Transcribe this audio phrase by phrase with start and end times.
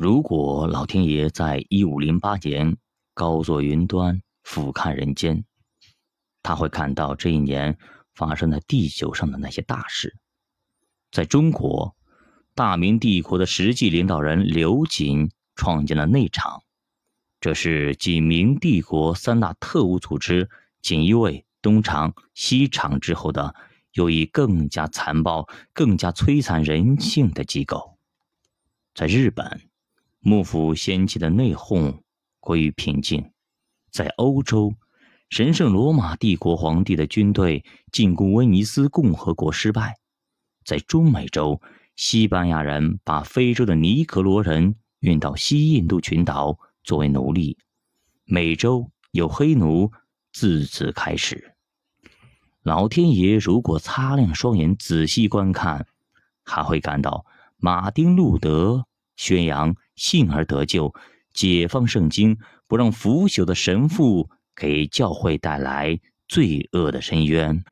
[0.00, 2.78] 如果老天爷在一五零八年
[3.12, 5.44] 高坐云端俯瞰人间，
[6.42, 7.76] 他会看到这一年
[8.14, 10.16] 发生在地球上的那些大事。
[11.12, 11.94] 在中国，
[12.54, 16.62] 大明帝国的实际领导人刘瑾创建了内厂，
[17.38, 20.48] 这是继明帝国三大特务组织
[20.80, 23.54] 锦衣卫、东厂、西厂之后的，
[23.92, 27.98] 又一更加残暴、更加摧残人性的机构。
[28.94, 29.69] 在日本。
[30.20, 32.00] 幕府掀起的内讧
[32.40, 33.32] 归于平静，
[33.90, 34.74] 在欧洲，
[35.30, 39.94] 神圣罗马帝国皇帝的军队进攻威尼斯共和国失败；
[40.64, 41.60] 在中美洲，
[41.96, 47.56] 西班牙人把非洲的尼格罗人运到西印度群岛作为奴隶；
[48.24, 49.90] 美洲有黑奴
[50.32, 51.54] 自此开始。
[52.62, 55.86] 老天爷如果擦亮双眼仔细观看，
[56.44, 57.24] 还会感到
[57.56, 58.86] 马丁路德
[59.20, 59.76] 宣扬。
[59.96, 60.94] 信而得救，
[61.34, 67.62] 解放圣经，不让腐朽的神父给教会带来罪恶的深渊，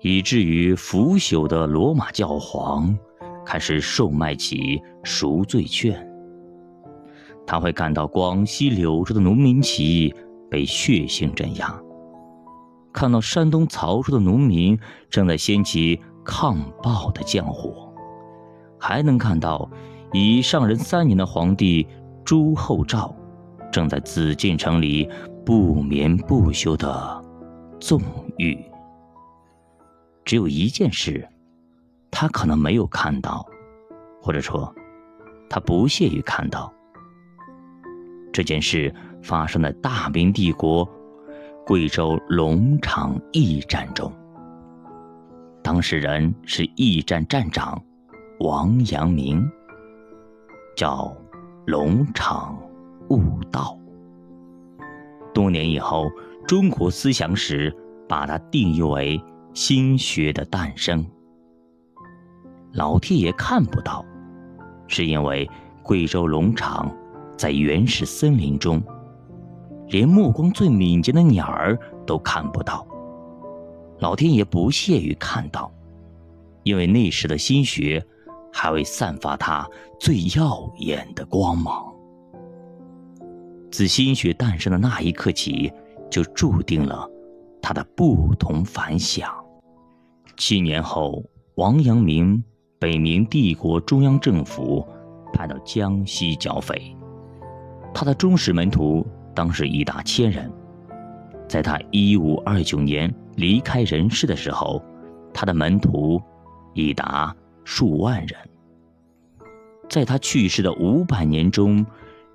[0.00, 2.98] 以至于腐朽的罗马教皇
[3.44, 6.02] 开始售卖起赎罪券。
[7.46, 10.14] 他会看到广西柳州的农民起义
[10.50, 11.78] 被血腥镇压，
[12.90, 14.78] 看到山东曹州的农民
[15.10, 17.92] 正在掀起抗暴的浆火，
[18.80, 19.70] 还能看到。
[20.12, 21.86] 已上任三年的皇帝
[22.24, 23.14] 朱厚照，
[23.70, 25.08] 正在紫禁城里
[25.44, 27.24] 不眠不休的
[27.80, 28.00] 纵
[28.38, 28.58] 欲。
[30.24, 31.28] 只有一件事，
[32.10, 33.46] 他可能没有看到，
[34.22, 34.74] 或者说，
[35.48, 36.72] 他不屑于看到。
[38.32, 40.88] 这件事发生在大明帝国
[41.66, 44.12] 贵州龙场驿站中，
[45.62, 47.80] 当事人是驿站站长
[48.40, 49.48] 王阳明。
[50.76, 51.10] 叫
[51.66, 52.54] 龙场
[53.08, 53.76] 悟道。
[55.32, 56.10] 多年以后，
[56.46, 57.74] 中国思想史
[58.06, 59.18] 把它定义为
[59.54, 61.04] 心学的诞生。
[62.74, 64.04] 老天爷看不到，
[64.86, 65.48] 是因为
[65.82, 66.94] 贵州龙场
[67.38, 68.82] 在原始森林中，
[69.88, 72.86] 连目光最敏捷的鸟儿都看不到。
[73.98, 75.72] 老天爷不屑于看到，
[76.64, 78.06] 因为那时的心学。
[78.58, 79.68] 还未散发它
[80.00, 81.92] 最耀眼的光芒。
[83.70, 85.70] 自心学诞生的那一刻起，
[86.10, 87.06] 就注定了
[87.60, 89.30] 它的不同凡响。
[90.38, 91.22] 七年后，
[91.56, 92.42] 王阳明
[92.78, 94.88] 被明帝国中央政府
[95.34, 96.96] 派到江西剿匪，
[97.92, 100.50] 他的忠实门徒当时已达千人。
[101.46, 104.82] 在他一五二九年离开人世的时候，
[105.34, 106.18] 他的门徒
[106.72, 107.36] 已达。
[107.66, 108.38] 数万人，
[109.88, 111.84] 在他去世的五百年中，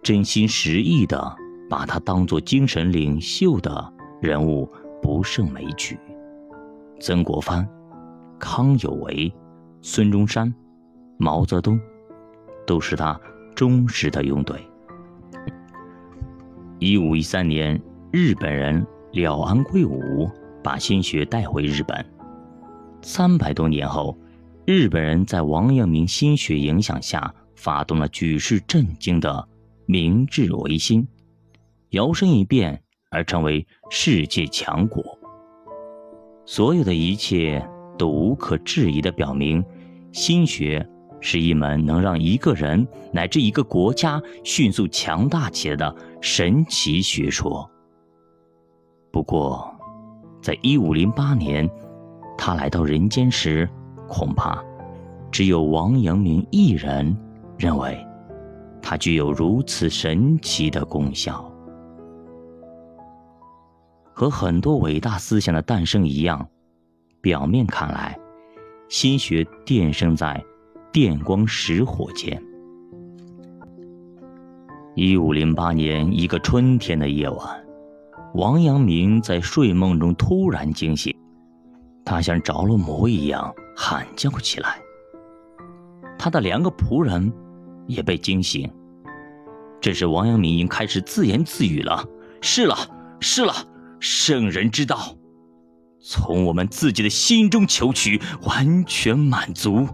[0.00, 1.36] 真心实意的
[1.68, 3.92] 把他当作精神领袖的
[4.22, 4.70] 人物
[5.02, 5.98] 不胜枚举。
[7.00, 7.68] 曾国藩、
[8.38, 9.30] 康有为、
[9.82, 10.54] 孙中山、
[11.18, 11.78] 毛泽东，
[12.64, 13.20] 都是他
[13.52, 14.56] 忠实的拥趸。
[16.78, 17.82] 一五一三年，
[18.12, 20.30] 日本人了安贵武
[20.62, 22.06] 把心学带回日本，
[23.02, 24.16] 三百多年后。
[24.66, 29.48] 日本人在王阳明心学影响下，发动了举世震惊的
[29.86, 31.06] 明治维新，
[31.90, 32.82] 摇身一变
[33.12, 35.04] 而成为世界强国。
[36.44, 37.64] 所有的一切
[37.96, 39.64] 都无可置疑地表明，
[40.10, 40.84] 心学
[41.20, 47.70] 是一门能让一个人乃至一个国家迅速强大起来的神奇学说。
[49.12, 49.72] 不过，
[50.42, 51.70] 在一五零八年，
[52.36, 53.70] 他来到人间时。
[54.08, 54.62] 恐怕，
[55.30, 57.16] 只有王阳明一人
[57.58, 58.06] 认为，
[58.80, 61.50] 它具有如此神奇的功效。
[64.12, 66.48] 和很多伟大思想的诞生一样，
[67.20, 68.18] 表面看来，
[68.88, 70.42] 心学诞生在
[70.90, 72.42] 电光石火间。
[74.94, 77.66] 一五零八年一个春天的夜晚，
[78.32, 81.14] 王阳明在睡梦中突然惊醒，
[82.02, 83.54] 他像着了魔一样。
[83.76, 84.80] 喊叫起来，
[86.18, 87.30] 他的两个仆人
[87.86, 88.72] 也被惊醒。
[89.82, 92.04] 这时，王阳明已经开始自言自语了
[92.40, 92.74] ：“是了，
[93.20, 93.52] 是了，
[94.00, 95.14] 圣人之道，
[96.00, 99.86] 从我们自己的心中求取，完全满足。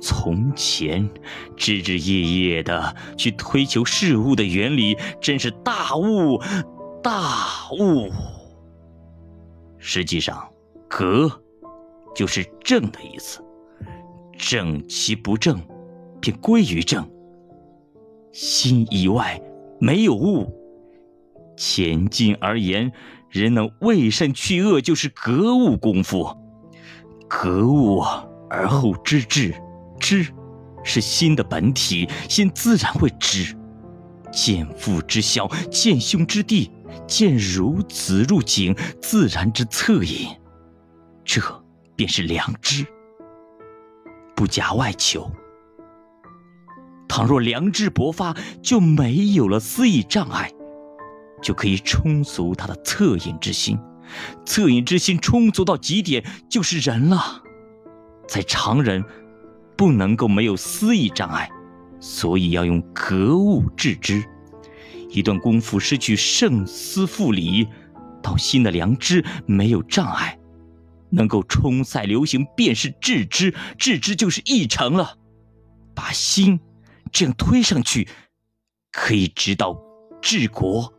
[0.00, 1.10] 从前
[1.56, 6.40] 枝枝叶叶的去推求事物的原理，真是大悟，
[7.02, 8.10] 大悟。
[9.78, 10.48] 实际上，
[10.88, 11.42] 格。”
[12.16, 13.44] 就是正的意思，
[14.38, 15.60] 正其不正，
[16.18, 17.06] 便归于正。
[18.32, 19.38] 心以外
[19.78, 20.50] 没有物。
[21.58, 22.90] 前进而言，
[23.28, 26.26] 人能为善去恶，就是格物功夫。
[27.28, 28.02] 格物
[28.48, 29.54] 而后知至，
[30.00, 30.26] 知
[30.82, 33.54] 是心的本体，心自然会知。
[34.32, 36.70] 见父之孝，见兄之弟，
[37.06, 40.34] 见孺子入井，自然之恻隐。
[41.24, 41.42] 这
[41.96, 42.86] 便是良知，
[44.34, 45.30] 不假外求。
[47.08, 50.52] 倘若良知勃发，就没有了私意障碍，
[51.42, 53.78] 就可以充足他的恻隐之心。
[54.44, 57.42] 恻隐之心充足到极点，就是人了。
[58.28, 59.04] 在常人，
[59.76, 61.48] 不能够没有私意障碍，
[61.98, 64.22] 所以要用格物致知。
[65.08, 67.66] 一段功夫失去胜思复理，
[68.22, 70.38] 到心的良知没有障碍，
[71.16, 75.16] 能够冲塞流行，便是治之；治之就是一成了，
[75.94, 76.60] 把心。
[77.10, 78.06] 这样推上去，
[78.92, 79.80] 可以直到
[80.20, 80.92] 治国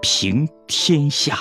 [0.00, 1.38] 平天下。